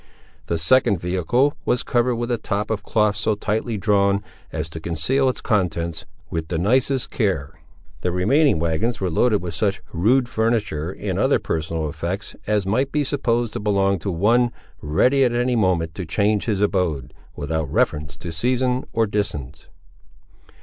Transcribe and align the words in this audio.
The 0.47 0.57
second 0.57 0.99
vehicle 0.99 1.53
was 1.63 1.83
covered 1.83 2.15
with 2.15 2.31
a 2.31 2.39
top 2.39 2.71
of 2.71 2.81
cloth 2.81 3.15
so 3.15 3.35
tightly 3.35 3.77
drawn, 3.77 4.23
as 4.51 4.67
to 4.69 4.79
conceal 4.79 5.29
its 5.29 5.41
contents, 5.41 6.05
with 6.31 6.47
the 6.47 6.57
nicest 6.57 7.11
care. 7.11 7.59
The 8.01 8.11
remaining 8.11 8.57
wagons 8.57 8.99
were 8.99 9.11
loaded 9.11 9.43
with 9.43 9.53
such 9.53 9.79
rude 9.93 10.27
furniture 10.27 10.89
and 10.89 11.19
other 11.19 11.37
personal 11.37 11.87
effects, 11.87 12.35
as 12.47 12.65
might 12.65 12.91
be 12.91 13.03
supposed 13.03 13.53
to 13.53 13.59
belong 13.59 13.99
to 13.99 14.09
one, 14.09 14.51
ready 14.81 15.23
at 15.23 15.33
any 15.33 15.55
moment 15.55 15.93
to 15.93 16.05
change 16.07 16.45
his 16.45 16.61
abode, 16.61 17.13
without 17.35 17.71
reference 17.71 18.17
to 18.17 18.31
season 18.31 18.85
or 18.93 19.05
distance. 19.05 19.67